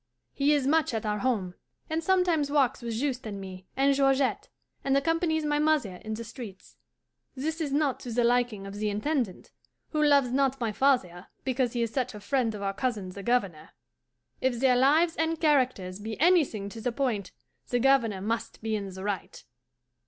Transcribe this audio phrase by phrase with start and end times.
[0.33, 1.53] He is much at our home,
[1.87, 4.49] and sometimes walks with Juste and me and Georgette,
[4.83, 6.75] and accompanies my mother in the streets.
[7.35, 9.51] This is not to the liking of the Intendant,
[9.89, 13.21] who loves not my father because he is such a friend of our cousin the
[13.21, 13.73] Governor.
[14.41, 17.31] If their lives and characters be anything to the point
[17.69, 19.45] the Governor must be in the right.